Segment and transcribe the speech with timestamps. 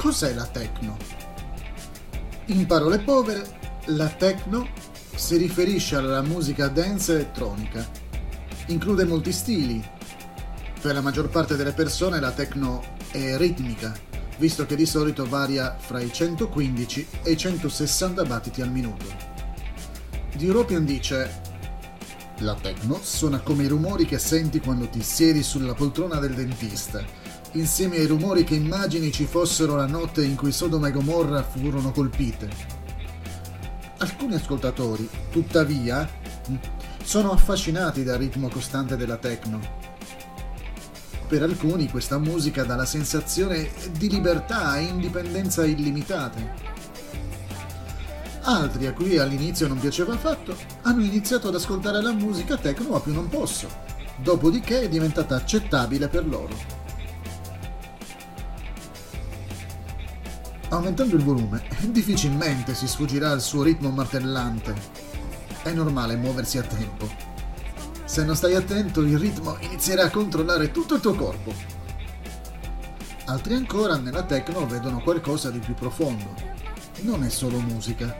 [0.00, 0.96] Cos'è la techno?
[2.46, 3.46] In parole povere,
[3.88, 4.66] la techno
[5.14, 7.86] si riferisce alla musica dance elettronica.
[8.68, 9.86] Include molti stili.
[10.80, 13.94] Per la maggior parte delle persone la techno è ritmica,
[14.38, 19.04] visto che di solito varia fra i 115 e i 160 battiti al minuto.
[20.34, 21.42] The European dice
[22.38, 27.04] la techno suona come i rumori che senti quando ti siedi sulla poltrona del dentista,
[27.52, 31.90] insieme ai rumori che immagini ci fossero la notte in cui Sodoma e Gomorra furono
[31.90, 32.48] colpite.
[33.98, 36.08] Alcuni ascoltatori, tuttavia,
[37.02, 39.60] sono affascinati dal ritmo costante della techno.
[41.28, 46.70] Per alcuni questa musica dà la sensazione di libertà e indipendenza illimitate
[48.42, 53.00] Altri, a cui all'inizio non piaceva affatto, hanno iniziato ad ascoltare la musica techno a
[53.00, 53.68] più non posso,
[54.16, 56.79] dopodiché è diventata accettabile per loro.
[60.70, 64.74] Aumentando il volume, difficilmente si sfuggirà al suo ritmo martellante.
[65.62, 67.08] È normale muoversi a tempo.
[68.04, 71.52] Se non stai attento, il ritmo inizierà a controllare tutto il tuo corpo.
[73.26, 76.34] Altri ancora nella techno vedono qualcosa di più profondo,
[77.02, 78.16] non è solo musica,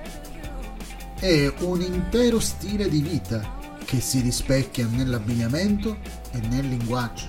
[1.19, 5.99] è un intero stile di vita che si rispecchia nell'abbigliamento
[6.33, 7.29] e nel linguaggio.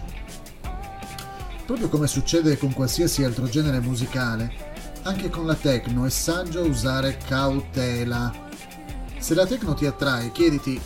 [1.65, 4.70] Proprio come succede con qualsiasi altro genere musicale,
[5.03, 8.49] anche con la techno è saggio usare cautela.
[9.17, 10.79] Se la techno ti attrae, chiediti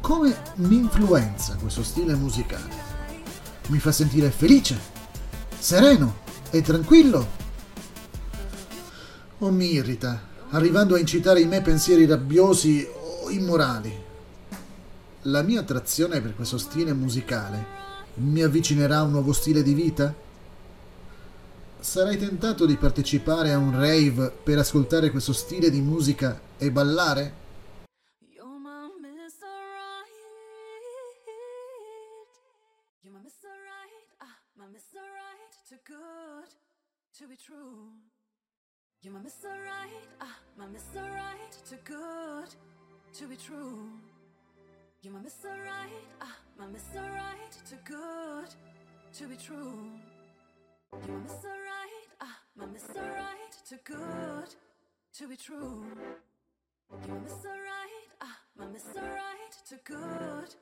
[0.00, 2.84] come mi influenza questo stile musicale.
[3.68, 4.78] Mi fa sentire felice,
[5.58, 6.18] sereno
[6.50, 7.44] e tranquillo
[9.38, 12.88] o mi irrita, arrivando a incitare in me pensieri rabbiosi
[13.24, 14.04] o immorali.
[15.22, 17.74] La mia attrazione per questo stile musicale
[18.14, 20.25] mi avvicinerà a un nuovo stile di vita?
[21.86, 27.44] Sarai tentato di partecipare a un rave per ascoltare questo stile di musica e ballare?
[49.18, 50.00] to be true.
[51.00, 51.65] You're my Mr.
[53.76, 54.54] too good
[55.12, 55.84] to be true.
[57.06, 57.44] You're Mr.
[57.44, 59.02] Right, ah, my Mr.
[59.02, 60.54] Right, too good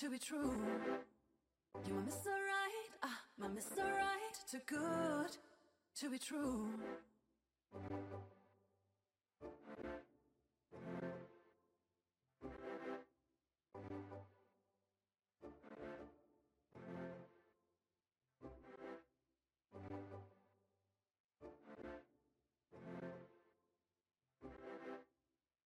[0.00, 0.56] to be true.
[1.86, 2.26] You're Mr.
[2.26, 3.84] Right, ah, my Mr.
[3.84, 5.36] Right, too good
[6.00, 6.68] to be true.